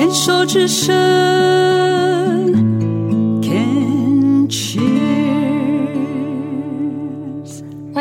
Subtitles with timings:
[0.00, 1.39] 牵手之声。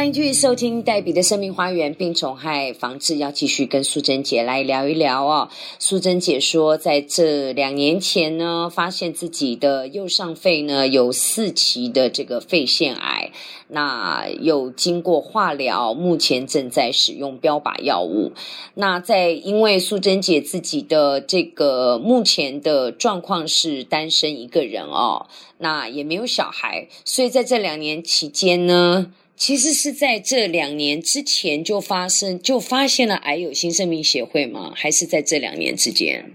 [0.10, 5.50] 迎继续收听黛比的生命花园病虫害防治，要继续跟素贞姐来聊一聊哦。
[5.78, 13.32] 素贞姐说，在这两年前呢，发现自己的右上肺呢有四期的这个肺腺癌，
[13.68, 18.32] 那有经过化疗，目前正在使用标靶药物。
[18.74, 25.28] 那在因为素贞姐自己的这个目前的状况是单身一个人哦，
[25.60, 29.12] 那也没有小孩，所以在这两年期间呢。
[29.40, 34.74] 其实是在这两年之前就发生，就发现了癌友新生命协会吗？
[34.76, 36.34] 还是在这两年之间？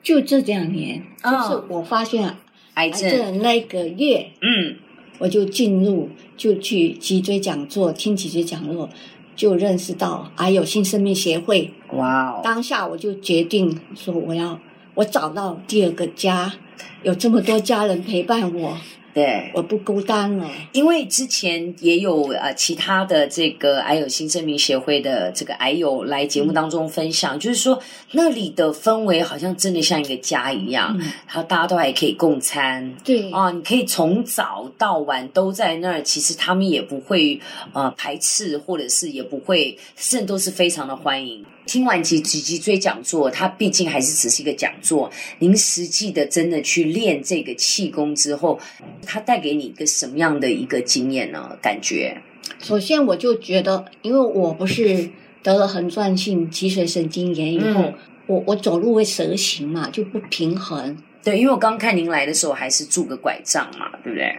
[0.00, 2.36] 就这两年，就哦是我发现
[2.74, 4.76] 癌症那个月，嗯，
[5.18, 8.88] 我就进入，就去脊椎讲座，听脊椎讲座，
[9.34, 11.72] 就认识到癌友新生命协会。
[11.94, 14.60] 哇哦，当下我就决定说，我要
[14.94, 16.54] 我找到第二个家，
[17.02, 18.78] 有这么多家人陪伴我，
[19.14, 20.50] 对，我不孤单了。
[20.72, 27.78] 因为之前也有呃其他的这个癌友新生命协会的这个癌友来节目当中分享，就是说
[28.12, 32.94] 那里的氛围好像真的像一个家一样，嗯然后大家都还可以共餐。
[33.04, 37.38] 对，啊，你可以从早到晚都在那儿，其实他们也不会
[37.74, 41.44] 呃排斥，或者是也不会，甚至都是非常的欢迎。
[41.72, 48.60] 听完几几脊椎讲座，它毕竟还是只是一个讲座，您实际的真的去练这个气功之后，
[49.06, 51.56] 它带给你一个什么样的一个经验呢？
[51.62, 52.20] 感觉？
[52.58, 55.08] 首先我就觉得，因为我不是
[55.42, 57.94] 得了横断性脊髓神经炎以后，嗯
[58.26, 60.98] 我我走路会蛇形嘛，就不平衡。
[61.24, 64.36] 对，因为我刚看您来的时候还是拄个拐杖嘛，对不对？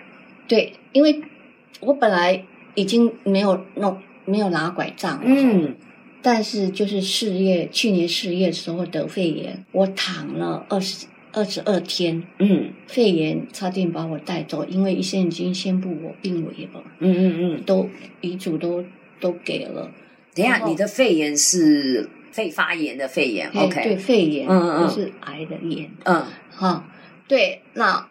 [0.48, 1.20] 对，因为
[1.80, 2.45] 我本来
[2.76, 5.76] 已经没有弄没有拿拐杖了，嗯，
[6.24, 17.64] 但是就是四月去年四月的时候得肺炎，我躺了二十二十二天，嗯肺炎差点把我带走，因为医生已经宣布我病危了，嗯嗯嗯。
[17.64, 17.89] 都
[18.22, 18.83] 遗嘱都
[19.20, 19.92] 都给了。
[20.33, 23.83] 等一下，你的肺炎是肺发炎的肺炎哎，OK？
[23.83, 25.92] 对，肺炎，嗯嗯是癌的炎。
[26.06, 26.88] 嗯哈，
[27.28, 28.08] 对，那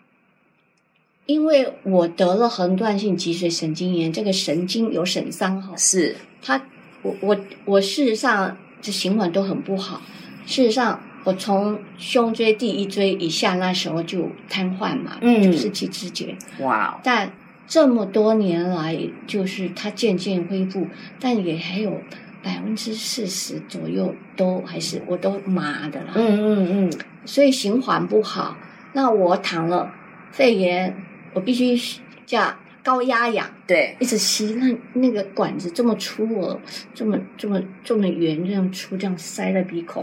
[1.26, 6.60] 因为我得了横断性脊髓神经炎，这个神经有损伤哈，是，它
[7.02, 10.00] 我我我事实上这循环都很不好。
[10.46, 16.36] 事实上，我从胸椎第一椎以下那时候就瘫痪嘛，嗯就是去知觉。
[16.60, 17.30] 哇哦，但
[17.68, 20.88] 这么多年来，就是它渐渐恢复，
[21.20, 22.00] 但也还有
[22.42, 26.12] 百分之四十左右都还是我都麻的啦。
[26.16, 26.92] 嗯嗯嗯，
[27.24, 28.56] 所以循环不好。
[28.92, 29.92] 那我躺了
[30.32, 30.94] 肺炎，
[31.32, 31.80] 我必须
[32.26, 36.60] 叫高压氧，对，一直吸，那那个管子这么粗哦，
[36.94, 40.02] 这么这么这么圆，这样粗，这样塞在鼻孔，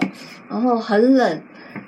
[0.50, 1.41] 然后很冷，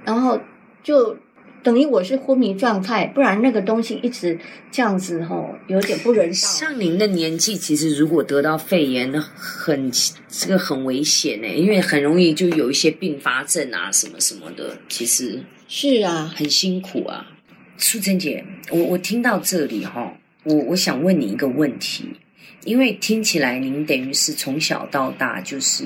[0.03, 0.39] 然后
[0.83, 1.17] 就
[1.63, 4.37] 等于我是昏迷状态，不然那个东西一直
[4.69, 6.33] 这样子吼、有点不人道。
[6.33, 9.91] 像您的年纪，其实如果得到肺炎，很
[10.27, 17.25] 这个很危险呢，因为很容易就有一些并发症啊，什么什么的，其实是啊，很辛苦啊。
[17.77, 20.13] 淑贞姐，我我听到这里哈、
[20.43, 22.05] 我我想问你一个问题，
[22.65, 25.85] 因为听起来您等于是从小到大就是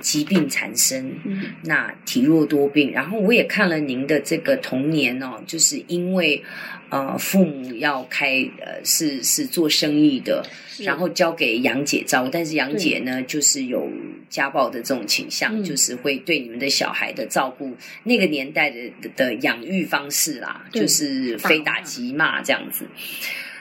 [0.00, 1.42] 疾病缠身，嗯。
[1.64, 6.42] 那体弱多病，然后我也看了您的这个童年哦，就是因为
[6.88, 10.42] 呃父母要开呃是是做生意的，
[10.78, 13.86] 然后交给杨姐照，但是杨姐呢就是有
[14.30, 22.86] 家暴的这种倾向，嗯就是会对你们的小孩的照顾，那个年代的的的养育方式啦，就是非打即骂这样子。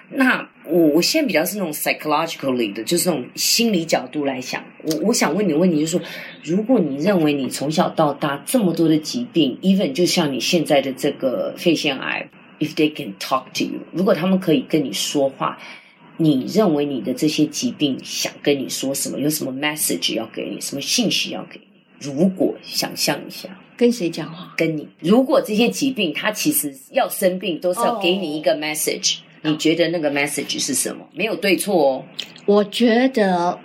[0.09, 4.63] 那我我现在比较是那种 psychologically 的，就是那种心理角度来想。
[4.83, 6.01] 我我想问你的问题就是说，
[6.43, 12.29] 如果你认为你从小到大这么多的疾病，even 就像你现在的这个肺腺癌
[12.59, 15.57] ，if they can talk to you，如果他们可以跟你说话，
[16.15, 19.19] 你认为你的这些疾病想跟你说什么？
[19.19, 20.59] 有什么 message 要给你？
[20.61, 21.67] 什么信息要给你？
[21.99, 24.53] 如果想象一下，跟谁讲话？
[24.55, 31.07] 跟你，如果这些疾病它其实要生病，都是要给你一个 message，、你觉得那个 message 是什么？
[31.13, 32.05] 没有对错哦。
[32.45, 33.59] 我觉得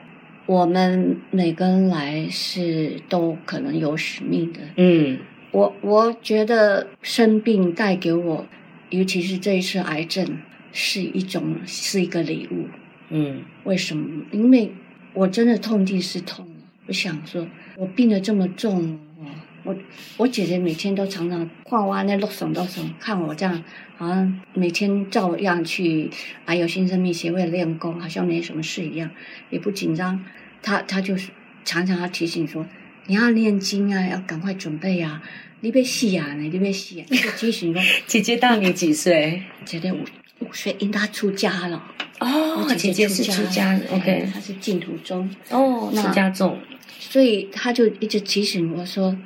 [0.47, 4.61] 我们每个人来是都可能有使命的。
[4.77, 5.19] 嗯
[5.51, 8.47] 我我觉得生病带给我，
[8.91, 10.39] 尤其是这一次癌症，
[10.73, 12.67] 是一种是一个礼物。
[13.11, 14.25] 嗯为什么？
[14.33, 14.73] 因为
[15.13, 16.53] 我真的痛定思痛了。
[16.87, 17.47] 我想说，
[17.77, 19.27] 我病得这么重哦，
[19.65, 19.77] 我
[20.17, 23.63] 我姐姐每天都常常看我那落手落手，看我这样，
[23.97, 26.11] 好像每天照样去
[26.45, 29.11] 还有新生命协会练功，好像没什么事一样，
[29.51, 30.25] 也不紧张。
[30.63, 31.31] 她她就是
[31.65, 32.67] 常常要提醒说，
[33.07, 35.23] 你要念经啊，要赶快准备啊，
[35.61, 39.43] 你别死啊，你别死啊，一直提醒我， 姐姐大你几岁？
[39.65, 40.05] 姐姐五
[40.41, 41.83] 五岁，因她出家了。
[42.21, 46.57] 哦我姐姐是出家，OK，她是净土宗，哦，那出家众，
[47.01, 49.17] 所以她就一直提醒我说，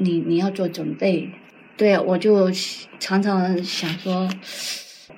[0.00, 1.30] 你你要做准备。
[1.76, 2.50] 对，我就
[2.98, 4.28] 常常想说，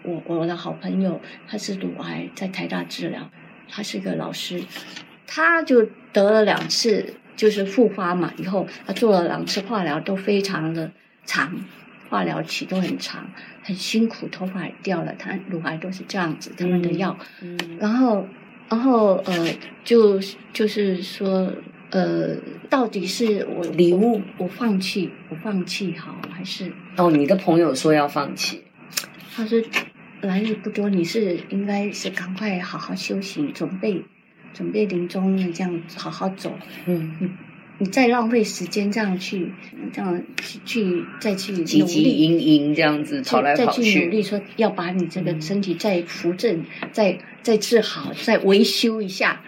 [0.05, 3.31] 我我的好朋友他是乳癌，在台大治疗，
[3.69, 4.63] 他是一个老师，
[5.27, 10.93] 他就得了两次，就是复发嘛，以后他做了两次化疗，都非常的
[11.25, 11.65] 长，
[12.09, 13.29] 化疗期都很长，
[13.65, 18.29] 很辛苦，头发也掉了，他乳癌都是这样子，他们的药，嗯然后，
[18.69, 19.49] 然后呃，
[19.83, 20.21] 就
[20.53, 21.53] 就是说，
[21.93, 22.37] 呃，
[22.71, 28.63] 到底是我礼物我，放弃，我放弃好，还是哦，你的朋友说要放弃，
[29.37, 29.63] 他说
[30.23, 34.03] 来日不多，你是应该是赶快好好修行，准备
[34.55, 36.59] 准备临终了，这样好好走。
[36.87, 37.31] 嗯，你
[37.77, 39.53] 你再浪费时间这样去
[39.93, 42.11] 这样去去再去努汲汲力。
[42.11, 49.43] 营营这样子跑来再跑去努力说要把你这个嗯身体再扶正、再再治好、再维修一下，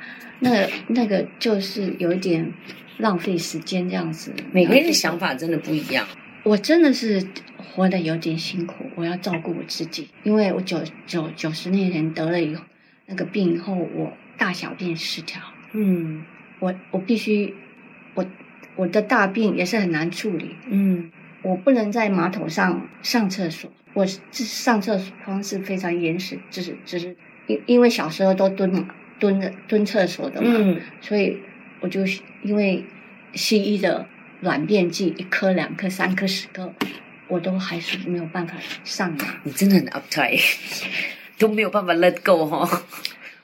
[0.44, 2.52] 那那个就是有一点
[2.98, 4.32] 浪费时间这样子。
[4.52, 6.06] 每个人的想法真的不一样。
[6.44, 7.26] 我真的是
[7.56, 12.62] 活得有点辛苦，我要照顾我自己，因为我九九九十年前得了以后
[13.06, 15.40] 那个病以后，我大小便失调，
[15.72, 16.22] 嗯
[16.60, 17.54] 我我必须
[18.14, 18.26] 我
[18.76, 21.10] 我的大便也是很难处理，嗯
[21.42, 28.86] 我不能在马桶上上厕所，我这上厕所方式非常严实，就是就是因因为小时候都蹲嘛
[29.24, 31.38] 蹲着蹲厕所的嘛，嗯，所以
[31.80, 32.04] 我就
[32.42, 32.84] 因为
[33.32, 34.06] 西医的
[34.40, 36.70] 软便剂一颗、两颗、三颗、十颗，
[37.26, 38.54] 我都还是没有办法
[38.84, 40.38] 上来，你真的很 uptight，
[41.38, 42.82] 都没有办法 let go 哈、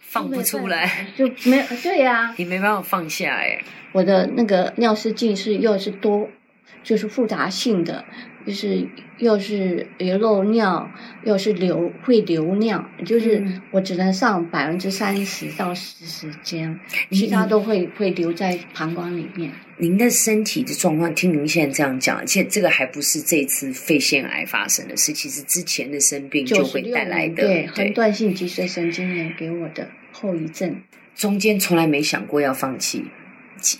[0.00, 3.58] 放不出来，就没有对呀、你没办法放下哎。
[3.92, 6.28] 我的那个尿失禁是又是多，
[6.82, 8.04] 就是复杂性的，
[8.46, 10.90] 就是又是有漏尿，
[11.24, 16.78] 又是流会流尿，就是嗯我只能上百分之三十到四十这样，
[17.10, 19.52] 其他都会会留在膀胱里面。
[19.76, 27.42] 您的身体的状况，听您现在这样讲，而且这个还不是这次肺腺癌发生的事，其实之前的生病就会带来的。
[27.42, 30.76] 对横断性脊髓神经炎给我的后遗症。
[31.14, 33.04] 中间从来没想过要放弃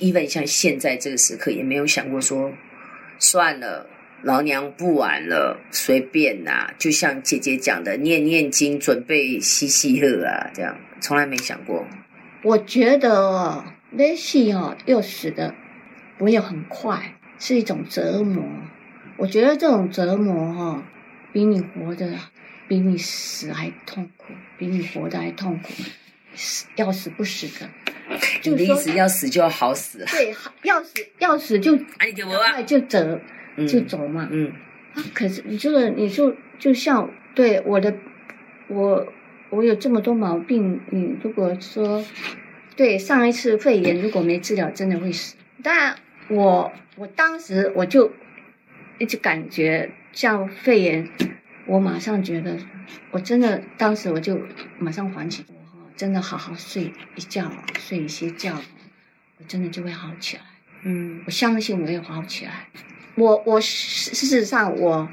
[0.00, 2.50] ，even 像现在这个时刻也没有想过说
[3.20, 3.86] 算了，
[4.22, 11.86] 老娘不玩了，随便啦、就像姐姐讲的，念念经，准备嬉戏乐啊，这样从来没想过。
[12.42, 15.54] 我觉得哦，那戏哦又死的
[16.16, 18.42] 不会很快，是一种折磨。
[19.18, 20.82] 我觉得这种折磨哈、哦，
[21.30, 22.14] 比你活的
[22.66, 25.68] 比你死还痛苦，比你活的还痛苦，
[26.34, 27.68] 死要死不死的。
[28.10, 32.98] 你 就是说的意思要死就要好死，对，要死要死就啊，你给我赶快啊，就走
[33.56, 34.28] 嗯就走嘛。
[34.30, 34.52] 嗯
[34.94, 37.94] 啊，可是你这个，你就就像对我的，
[38.68, 39.06] 我
[39.50, 42.04] 我有这么多毛病，你如果说
[42.76, 45.36] 对上一次肺炎如果没治疗，真的会死。
[45.62, 45.94] 当然
[46.28, 48.12] 我我当时我就
[48.98, 51.08] 一直感觉像肺炎，
[51.66, 52.56] 我马上觉得，
[53.12, 54.40] 我真的当时我就
[54.78, 55.59] 马上缓起，我哈
[56.00, 58.54] 真的好好睡一觉，睡一些觉，
[59.36, 60.42] 我真的就会好起来。
[60.82, 62.68] 嗯我相信我会好起来。
[63.16, 65.06] 我我事事实上我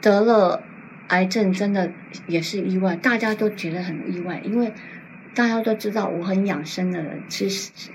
[0.00, 0.62] 得了
[1.08, 1.92] 癌症，真的
[2.26, 4.72] 也是意外，大家都觉得很意外，因为
[5.34, 7.46] 大家都知道我很养生的人，去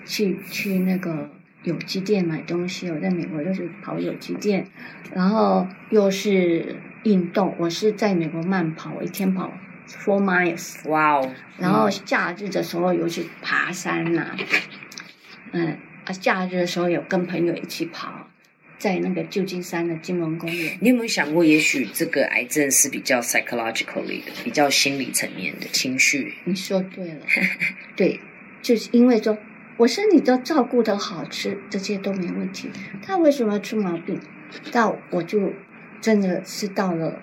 [0.06, 1.32] 去去那个
[1.64, 4.68] 有机店买东西，我在美国就是跑有机店，
[5.12, 9.52] 然后又是运动，我是在美国慢跑，我一天跑
[9.88, 14.36] four miles，哇哦，然后假日的时候有去爬山呐、
[15.52, 18.30] 嗯啊，假日的时候有跟朋友一起跑，
[18.78, 20.78] 在那个旧金山的金门公园。
[20.82, 26.36] 你有没有想过，也许这个癌症是比较 psychologically 的，比较心理层面的情绪？
[26.46, 27.22] 你说对了，
[27.96, 28.20] 对，
[28.62, 29.38] 就是因为说
[29.78, 32.70] 我身体都照顾的好，吃这些都没问题，
[33.02, 34.20] 他为什么出毛病？
[34.72, 35.54] 到我就
[36.00, 37.22] 真的是到了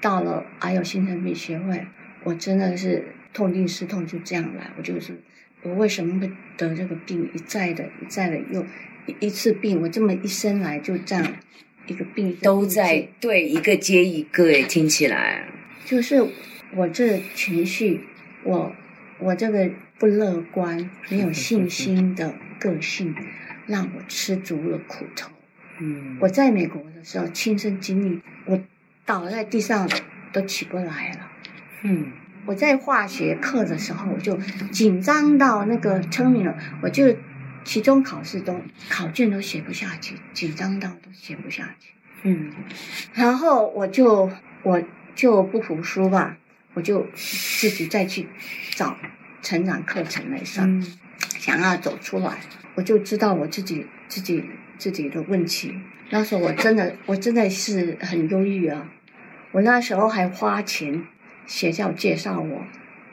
[0.00, 1.86] 到了还有新生病协会，
[2.24, 5.20] 我真的是痛定思痛，就这样来，我就是
[5.62, 8.64] 我为什么会得这个病，一再的一再的又
[9.06, 11.26] 一一次病，我这么一生来就这样
[11.86, 15.48] 一个病一个病都在对一个接一个，诶，听起来，
[15.84, 16.24] 就是
[16.74, 18.00] 我这情绪，
[18.42, 18.74] 我
[19.18, 23.14] 我这个不乐观、没有信 心的个性，
[23.66, 25.30] 让我吃足了苦头。
[25.78, 28.58] 嗯，我在美国的时候亲身经历，我
[29.06, 29.88] 倒在地上
[30.32, 31.30] 都起不来了。
[31.82, 32.12] 嗯
[32.44, 34.36] 我在化学课的时候，我就
[34.70, 37.16] 紧张到那个 terminal，我就
[37.64, 41.92] 期中考试都考卷都写不下去，紧张到都写不下去。
[42.22, 42.52] 嗯
[43.14, 44.30] 然后我就
[44.62, 44.82] 我
[45.14, 46.36] 就不服输吧，
[46.74, 48.28] 我就自己再去
[48.74, 48.96] 找
[49.42, 50.86] 成长课程来上，嗯
[51.38, 52.38] 想要走出来，
[52.74, 54.44] 我就知道我自己自己
[54.78, 55.74] 自己的问题。
[56.10, 58.88] 那时候我真的我真的是很忧郁啊，
[59.56, 61.02] 我那时候还花钱
[61.46, 62.62] 学校介绍我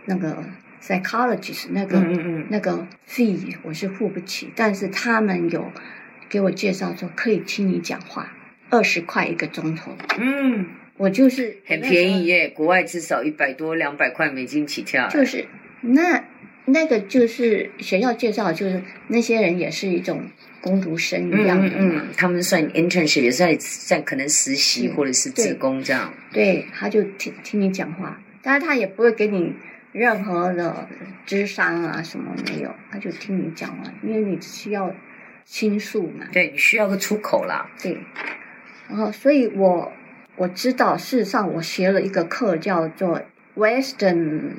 [0.04, 0.44] 那个
[0.82, 5.72] psychologist 那个、嗯嗯那个 fee 我是付不起，但是他们有
[6.28, 8.34] 给我介绍说可以听你讲话，
[8.70, 9.96] 二十块一个钟头。
[10.20, 10.66] 嗯，
[10.98, 15.08] 我就是很便宜耶，国外至少一百多两百块美金起跳。
[15.08, 15.48] 就是
[15.80, 16.26] 那
[16.66, 20.24] 那个就是学校介绍，就是那些人也是一种
[20.62, 26.14] 工读生一样嗯的他们算 internship 也算算可能实习或者是自工这样。
[26.32, 29.54] 对，他就听听你讲话，但是他也不会给你
[29.92, 30.88] 任何的
[31.26, 34.96] 智商啊什么没有，他就听你讲话，因为你需要
[35.44, 36.26] 倾诉嘛。
[36.32, 37.70] 对你需要个出口啦。
[37.82, 37.98] 对，
[38.88, 39.92] 然后所以我
[40.38, 43.22] 我知道，事实上我学了一个课叫做
[43.58, 44.54] Western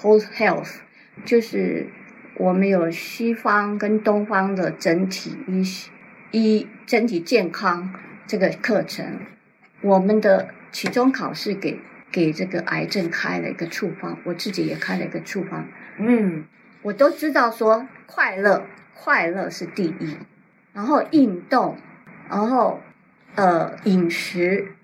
[0.00, 0.76] Whole Health，
[1.24, 1.86] 就是
[2.36, 5.64] 我们有西方跟东方的整体医
[6.30, 7.94] 医整体健康
[8.26, 9.20] 这个课程，
[9.80, 11.78] 我们的期中考试给
[12.10, 15.66] 给这个癌症开了一个处方，我自己也开了一个处方，
[15.98, 16.44] 嗯。
[16.84, 20.16] 我都知道说快乐，快乐是第一，
[20.72, 21.78] 然后运动，
[22.28, 22.82] 然后
[23.36, 24.74] 呃饮食，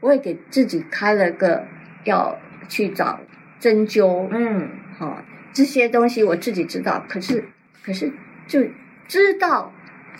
[0.00, 1.66] 我也给自己开了个
[2.04, 3.20] 要去找
[3.58, 7.44] 针灸，嗯，哈、这些东西我自己知道，可是
[7.84, 8.12] 可是
[8.46, 8.60] 就
[9.08, 9.72] 知道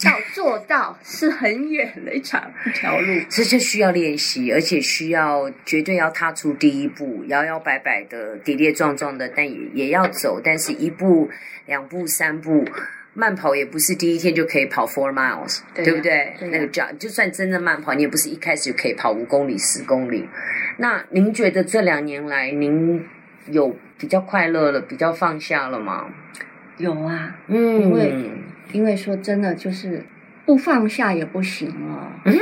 [0.03, 10.41] 到做到是很远的一场一条路，这就需要练习，而且需要绝对要踏出第一步，摇摇摆摆的、跌跌撞撞的，但也也要走。
[10.43, 11.29] 但是一步、
[11.67, 12.65] 两步、三步，
[13.13, 16.35] 慢跑也不是第一天就可以跑 four miles，对呀不对？
[16.41, 20.27] 那个叫就算真的慢跑，你也不是一开始就可以跑五公里、十公里。
[20.79, 23.05] 那您觉得这两年来，您
[23.47, 26.07] 有比较快乐了，比较放下了吗？
[26.79, 28.15] 有啊，嗯，因为
[28.73, 30.05] 因为说真的，就是
[30.47, 32.09] 不放下也不行哦，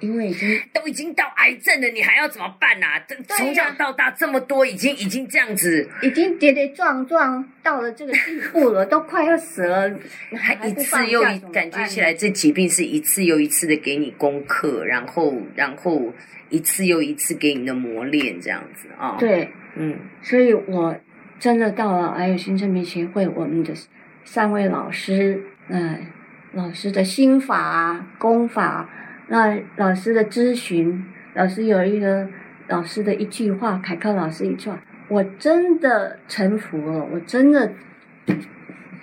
[0.00, 2.98] 因为已经都已经到癌症了，你还要怎么办啊？
[3.06, 9.90] 这从小到大这么多，已经已经这样子，已经跌跌撞撞到了这个地步了，都快要死了，
[10.36, 16.12] 还一次又一感觉起来，这疾病是一次又一次的给你功课，然后然后
[16.48, 20.96] 一次又一次给你的磨练，这样子啊。，对，嗯所以我
[21.40, 23.74] 真的到了癌友新生命协会，我们的
[24.24, 26.06] 三位老师，嗯、
[26.52, 28.88] 老师的心法、功法，
[29.28, 31.04] 那老师的咨询，
[31.34, 32.28] 老师有一个
[32.66, 37.72] 老师的一句话，凯克老师一句话，我真的臣服了，我真的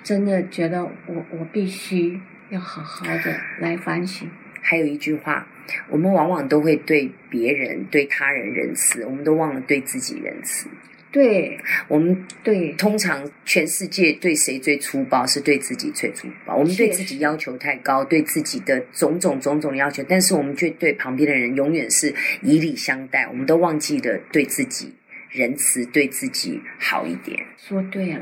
[0.03, 4.29] 真的觉得我我必须要好好的来反省。
[4.61, 5.47] 还有一句话，
[5.89, 10.67] 我们往往都会对别人、对他人仁慈，我们都忘了对自己仁慈。
[11.15, 11.57] 对
[11.87, 16.53] 我们对通常全世界对谁最粗暴，是对自己最粗暴。
[16.53, 24.93] 我们对自己要求太高，对自己的种种种种的要求，但是我们却对旁边的人永远是以礼相待，我们都忘记了对自己
[25.29, 28.19] 仁慈，对自己好一点，说对了，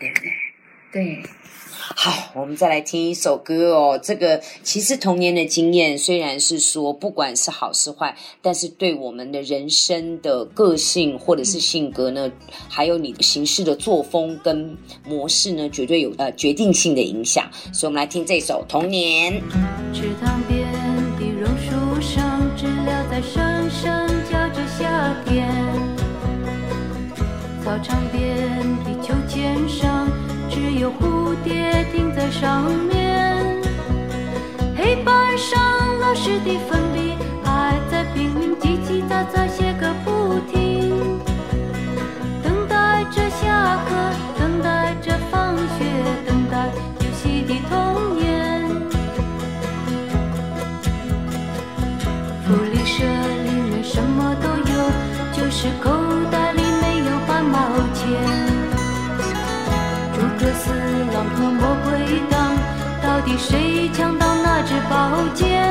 [0.00, 0.32] 对不对？
[0.94, 1.20] 对。
[1.96, 3.98] 好，我们再来听一首歌哦。
[4.02, 12.30] 这个其实童年的经验虽然是说不管是好是坏，但是对我们的人生的个性或者是性格呢，
[12.68, 17.50] 还有你的行事的作风跟模式呢，绝对有呃决定性的影响。
[17.72, 19.32] 所以，我们来听这首《童年》。
[19.92, 20.62] 池塘边
[21.18, 25.52] 的榕树上，知了在声声叫着夏天。
[27.64, 28.33] 操场边
[32.40, 33.62] 上面。
[34.76, 35.56] 黑板上
[36.00, 36.93] 老师的粉
[63.38, 65.63] 谁抢到那只宝剑？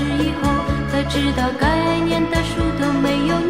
[0.00, 0.50] 以后，
[0.90, 3.49] 才知道该念的书都没有